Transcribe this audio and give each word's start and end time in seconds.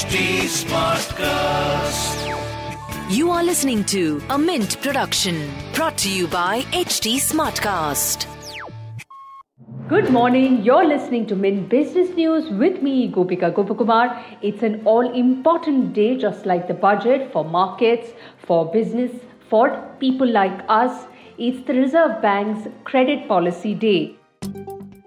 HT 0.00 0.18
Smartcast. 0.48 2.20
You 3.14 3.30
are 3.30 3.44
listening 3.44 3.84
to 3.84 4.22
a 4.30 4.38
Mint 4.38 4.80
production 4.80 5.50
brought 5.74 5.98
to 5.98 6.10
you 6.10 6.26
by 6.26 6.62
HT 6.72 7.16
Smartcast. 7.24 8.24
Good 9.88 10.08
morning. 10.10 10.62
You're 10.62 10.86
listening 10.86 11.26
to 11.26 11.36
Mint 11.36 11.68
Business 11.68 12.08
News 12.16 12.48
with 12.48 12.80
me, 12.80 13.12
Gopika 13.12 13.52
Gopakumar. 13.52 14.22
It's 14.40 14.62
an 14.62 14.80
all 14.86 15.12
important 15.12 15.92
day, 15.92 16.16
just 16.16 16.46
like 16.46 16.66
the 16.66 16.72
budget 16.72 17.30
for 17.30 17.44
markets, 17.44 18.14
for 18.38 18.72
business, 18.72 19.12
for 19.50 19.68
people 20.00 20.26
like 20.26 20.64
us. 20.70 21.04
It's 21.36 21.60
the 21.66 21.74
Reserve 21.74 22.22
Bank's 22.22 22.66
credit 22.84 23.28
policy 23.28 23.74
day. 23.74 24.19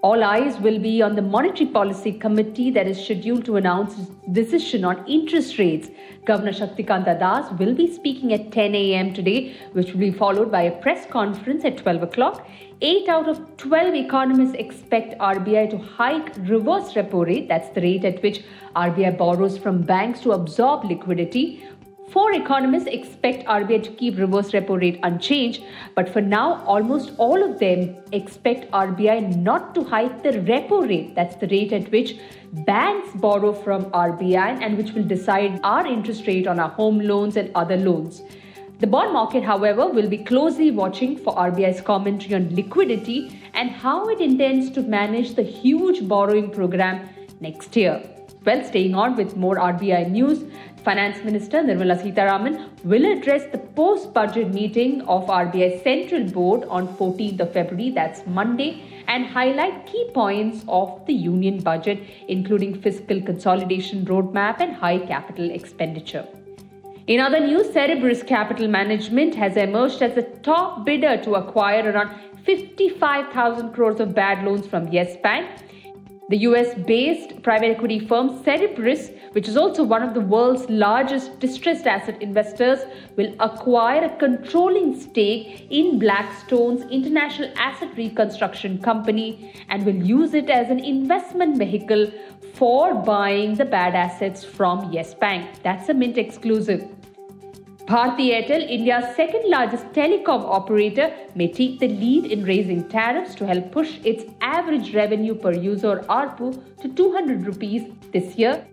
All 0.04 0.22
eyes 0.22 0.60
will 0.60 0.80
be 0.80 1.02
on 1.02 1.16
the 1.16 1.22
Monetary 1.22 1.70
Policy 1.70 2.12
Committee 2.12 2.70
that 2.72 2.88
is 2.88 3.02
scheduled 3.02 3.46
to 3.46 3.56
announce 3.56 3.98
its 3.98 4.10
decision 4.34 4.84
on 4.84 5.02
interest 5.08 5.58
rates. 5.58 5.92
Governor 6.26 6.52
Shaktikanta 6.52 7.18
Das 7.18 7.50
will 7.58 7.74
be 7.74 7.90
speaking 7.90 8.34
at 8.34 8.52
10 8.52 8.76
a.m. 8.76 9.14
today, 9.14 9.56
which 9.72 9.94
will 9.94 10.02
be 10.02 10.12
followed 10.12 10.52
by 10.52 10.64
a 10.64 10.72
press 10.82 11.06
conference 11.10 11.64
at 11.64 11.78
12 11.78 12.04
o'clock. 12.04 12.46
8 12.82 13.08
out 13.08 13.30
of 13.30 13.40
12 13.56 13.96
economists 13.96 14.56
expect 14.56 15.18
RBI 15.20 15.70
to 15.70 15.78
hike 15.78 16.36
reverse 16.50 16.92
repo 16.96 17.26
rate, 17.26 17.48
that's 17.48 17.70
the 17.70 17.80
rate 17.80 18.04
at 18.04 18.22
which 18.22 18.44
RBI 18.76 19.18
borrows 19.18 19.58
from 19.58 19.84
banks 19.84 20.20
to 20.20 20.34
absorb 20.34 20.84
liquidity, 20.84 21.66
Four 22.10 22.34
economists 22.34 22.86
expect 22.86 23.48
RBI 23.48 23.82
to 23.84 23.90
keep 23.92 24.18
reverse 24.18 24.52
repo 24.52 24.80
rate 24.80 25.00
unchanged, 25.04 25.64
but 25.96 26.10
for 26.10 26.22
now, 26.22 26.64
almost 26.66 27.14
all 27.18 27.42
of 27.44 27.60
them 27.60 27.96
expect 28.12 28.70
RBI 28.72 29.38
not 29.38 29.74
to 29.76 29.84
hike 29.84 30.22
the 30.22 30.32
repo 30.32 30.88
rate. 30.88 31.16
That's 31.16 31.36
the 31.38 31.48
rate 31.48 31.74
at 31.74 31.92
which 31.92 32.18
banks 32.66 33.10
borrow 33.16 33.52
from 33.52 33.86
RBI 33.86 34.62
and 34.62 34.78
which 34.78 34.92
will 34.92 35.04
decide 35.04 35.60
our 35.64 35.88
interest 35.88 36.28
rate 36.28 36.46
on 36.46 36.60
our 36.60 36.70
home 36.70 37.00
loans 37.00 37.36
and 37.36 37.50
other 37.56 37.78
loans. 37.78 38.22
The 38.80 38.88
bond 38.88 39.14
market, 39.14 39.44
however, 39.44 39.88
will 39.88 40.10
be 40.10 40.18
closely 40.18 40.70
watching 40.70 41.18
for 41.18 41.34
RBI's 41.36 41.82
commentary 41.82 42.36
on 42.36 42.54
liquidity 42.54 43.42
and 43.54 43.70
how 43.70 44.10
it 44.10 44.20
intends 44.20 44.70
to 44.72 44.82
manage 44.82 45.36
the 45.36 45.44
huge 45.44 46.08
borrowing 46.08 46.52
program 46.52 47.08
next 47.40 47.76
year. 47.76 48.04
Well, 48.46 48.62
staying 48.66 48.94
on 48.94 49.16
with 49.16 49.38
more 49.38 49.56
RBI 49.56 50.12
news, 50.12 50.44
Finance 50.84 51.24
Minister 51.24 51.60
Nirmala 51.64 51.96
Sitharaman 52.02 52.84
will 52.84 53.06
address 53.06 53.44
the 53.54 53.58
post-budget 53.58 54.54
meeting 54.54 55.02
of 55.04 55.28
RBI 55.28 55.82
Central 55.82 56.26
Board 56.30 56.66
on 56.66 56.90
14th 56.98 57.40
of 57.40 57.54
February, 57.54 57.92
that's 57.92 58.28
Monday, 58.28 58.84
and 59.08 59.26
highlight 59.26 59.86
key 59.86 60.10
points 60.14 60.66
of 60.68 61.06
the 61.06 61.14
union 61.14 61.62
budget, 61.62 62.04
including 62.28 62.82
fiscal 62.82 63.22
consolidation 63.22 64.06
roadmap 64.06 64.60
and 64.60 64.76
high 64.76 65.00
capital 65.00 65.50
expenditure. 65.50 66.28
In 67.08 67.22
other 67.22 67.40
news, 67.40 67.72
Cerberus 67.72 68.24
Capital 68.24 68.68
Management 68.68 69.36
has 69.36 69.56
emerged 69.56 70.02
as 70.02 70.16
the 70.16 70.24
top 70.44 70.86
bidder 70.86 71.16
to 71.24 71.36
acquire 71.36 71.90
around 71.90 72.14
55,000 72.44 73.72
crores 73.72 74.02
of 74.02 74.14
bad 74.14 74.46
loans 74.46 74.68
from 74.68 74.90
Yes 74.90 75.16
Bank. 75.24 75.50
The 76.30 76.38
US 76.38 76.74
based 76.88 77.44
private 77.44 77.72
equity 77.72 78.00
firm 78.00 78.42
Cerberus, 78.46 79.12
which 79.34 79.50
is 79.50 79.58
also 79.58 79.84
one 79.84 80.02
of 80.02 80.14
the 80.14 80.22
world's 80.22 80.70
largest 80.70 81.38
distressed 81.42 81.86
asset 81.86 82.22
investors, 82.22 82.80
will 83.18 83.36
acquire 83.42 84.06
a 84.06 84.18
controlling 84.18 84.98
stake 84.98 85.68
in 85.70 86.00
Blackstone's 86.00 86.90
International 86.90 87.52
Asset 87.58 87.90
Reconstruction 87.98 88.82
Company 88.82 89.54
and 89.68 89.86
will 89.86 89.96
use 89.96 90.34
it 90.34 90.50
as 90.50 90.70
an 90.70 90.80
investment 90.80 91.58
vehicle 91.58 92.10
for 92.54 92.94
buying 92.94 93.56
the 93.56 93.66
bad 93.66 93.94
assets 93.94 94.46
from 94.46 94.94
Yes 94.94 95.14
Bank. 95.14 95.62
That's 95.62 95.90
a 95.90 95.94
Mint 95.94 96.18
exclusive. 96.18 96.88
Bharti 97.86 98.30
Airtel, 98.32 98.66
India's 98.70 99.14
second 99.14 99.50
largest 99.50 99.86
telecom 99.88 100.46
operator, 100.46 101.14
may 101.36 101.52
take 101.52 101.80
the 101.82 101.90
lead 101.90 102.32
in 102.32 102.46
raising 102.46 102.88
tariffs 102.88 103.36
to 103.36 103.46
help 103.46 103.74
push 103.74 104.00
its 104.06 104.24
average 104.40 104.96
revenue 104.96 105.36
per 105.36 105.52
user 105.52 105.98
ARPU 106.08 106.54
to 106.82 106.88
200 106.88 107.46
rupees 107.46 107.84
this 108.14 108.38
year. 108.38 108.66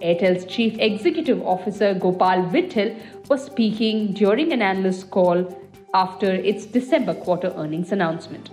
Airtel's 0.00 0.46
chief 0.46 0.74
executive 0.78 1.42
officer 1.46 1.92
Gopal 1.92 2.44
Vittal 2.44 2.98
was 3.28 3.44
speaking 3.44 4.14
during 4.14 4.50
an 4.54 4.62
analyst 4.62 5.10
call 5.10 5.46
after 5.92 6.34
its 6.34 6.64
December 6.64 7.12
quarter 7.12 7.52
earnings 7.58 7.92
announcement. 7.92 8.48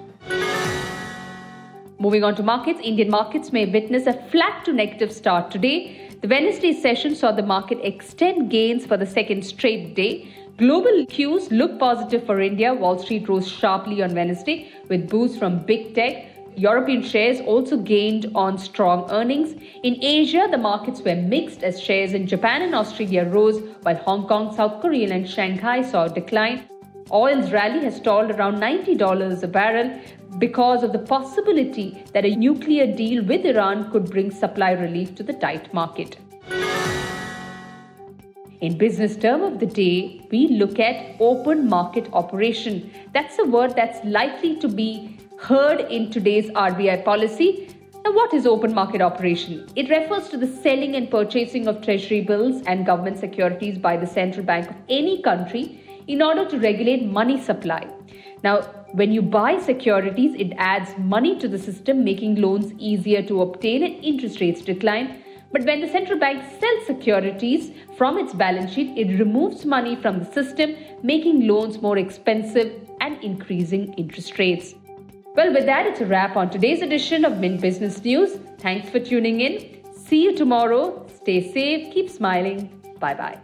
Moving 1.97 2.25
on 2.25 2.35
to 2.35 2.43
markets, 2.43 2.81
Indian 2.83 3.09
markets 3.09 3.53
may 3.53 3.65
witness 3.65 4.05
a 4.05 4.13
flat 4.31 4.65
to 4.65 4.73
negative 4.73 5.13
start 5.13 5.49
today 5.49 6.12
the 6.23 6.29
Wednesday 6.29 6.71
session 6.71 7.13
saw 7.13 7.33
the 7.33 7.43
market 7.43 7.79
extend 7.83 8.49
gains 8.49 8.85
for 8.85 8.95
the 8.95 9.05
second 9.05 9.43
straight 9.43 9.93
day. 9.93 10.33
Global 10.57 11.05
cues 11.07 11.51
look 11.51 11.77
positive 11.77 12.25
for 12.25 12.39
India. 12.39 12.73
Wall 12.73 12.97
Street 12.97 13.27
rose 13.27 13.45
sharply 13.45 14.01
on 14.01 14.15
Wednesday 14.15 14.71
with 14.87 15.09
boosts 15.09 15.37
from 15.37 15.59
big 15.65 15.93
tech. 15.93 16.27
European 16.55 17.03
shares 17.03 17.41
also 17.41 17.75
gained 17.75 18.31
on 18.35 18.57
strong 18.57 19.11
earnings. 19.11 19.61
In 19.83 20.01
Asia, 20.01 20.47
the 20.49 20.57
markets 20.57 21.01
were 21.01 21.15
mixed 21.15 21.61
as 21.61 21.81
shares 21.81 22.13
in 22.13 22.25
Japan 22.25 22.61
and 22.61 22.73
Australia 22.73 23.25
rose, 23.25 23.61
while 23.81 23.97
Hong 23.97 24.25
Kong, 24.25 24.55
South 24.55 24.81
Korea, 24.81 25.13
and 25.13 25.29
Shanghai 25.29 25.81
saw 25.81 26.05
a 26.05 26.09
decline. 26.09 26.69
Oil's 27.11 27.51
rally 27.51 27.83
has 27.83 27.97
stalled 27.97 28.31
around 28.31 28.61
$90 28.61 29.43
a 29.43 29.47
barrel 29.47 29.99
because 30.39 30.83
of 30.83 30.93
the 30.93 30.99
possibility 30.99 32.03
that 32.13 32.25
a 32.25 32.35
nuclear 32.35 32.87
deal 32.87 33.23
with 33.23 33.45
Iran 33.45 33.91
could 33.91 34.09
bring 34.09 34.31
supply 34.31 34.71
relief 34.71 35.13
to 35.15 35.23
the 35.23 35.33
tight 35.33 35.73
market. 35.73 36.17
In 38.61 38.77
business 38.77 39.17
term 39.17 39.41
of 39.41 39.59
the 39.59 39.65
day, 39.65 40.25
we 40.31 40.47
look 40.47 40.79
at 40.79 41.17
open 41.19 41.67
market 41.67 42.07
operation. 42.13 42.89
That's 43.13 43.37
a 43.39 43.43
word 43.43 43.75
that's 43.75 44.03
likely 44.05 44.55
to 44.57 44.69
be 44.69 45.19
heard 45.37 45.81
in 45.81 46.09
today's 46.09 46.49
RBI 46.51 47.03
policy. 47.03 47.67
Now, 48.05 48.13
what 48.13 48.33
is 48.33 48.47
open 48.47 48.73
market 48.73 49.01
operation? 49.01 49.67
It 49.75 49.89
refers 49.89 50.29
to 50.29 50.37
the 50.37 50.47
selling 50.47 50.95
and 50.95 51.11
purchasing 51.11 51.67
of 51.67 51.81
treasury 51.81 52.21
bills 52.21 52.61
and 52.65 52.85
government 52.85 53.17
securities 53.17 53.77
by 53.77 53.97
the 53.97 54.07
central 54.07 54.45
bank 54.45 54.69
of 54.69 54.75
any 54.87 55.21
country 55.21 55.82
in 56.07 56.21
order 56.21 56.45
to 56.49 56.59
regulate 56.59 57.05
money 57.05 57.41
supply. 57.41 57.87
Now, 58.43 58.61
when 58.93 59.11
you 59.11 59.21
buy 59.21 59.59
securities, 59.59 60.35
it 60.35 60.53
adds 60.57 60.95
money 60.97 61.37
to 61.39 61.47
the 61.47 61.57
system, 61.57 62.03
making 62.03 62.35
loans 62.35 62.73
easier 62.77 63.21
to 63.23 63.41
obtain 63.41 63.83
and 63.83 64.03
interest 64.03 64.39
rates 64.41 64.61
decline. 64.61 65.23
But 65.51 65.63
when 65.65 65.81
the 65.81 65.87
central 65.87 66.19
bank 66.19 66.43
sells 66.59 66.85
securities 66.87 67.71
from 67.97 68.17
its 68.17 68.33
balance 68.33 68.71
sheet, 68.71 68.97
it 68.97 69.19
removes 69.19 69.65
money 69.65 69.95
from 69.95 70.19
the 70.19 70.25
system, 70.31 70.75
making 71.03 71.47
loans 71.47 71.81
more 71.81 71.97
expensive 71.97 72.73
and 73.01 73.23
increasing 73.23 73.93
interest 73.93 74.37
rates. 74.39 74.75
Well, 75.35 75.53
with 75.53 75.65
that, 75.65 75.87
it's 75.87 76.01
a 76.01 76.05
wrap 76.05 76.35
on 76.35 76.49
today's 76.49 76.81
edition 76.81 77.25
of 77.25 77.39
Mint 77.39 77.61
Business 77.61 78.03
News. 78.03 78.37
Thanks 78.59 78.89
for 78.89 78.99
tuning 78.99 79.41
in. 79.41 79.81
See 79.95 80.23
you 80.23 80.35
tomorrow. 80.35 81.07
Stay 81.15 81.51
safe, 81.51 81.93
keep 81.93 82.09
smiling. 82.09 82.69
Bye 82.99 83.39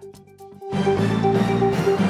bye. 0.72 2.10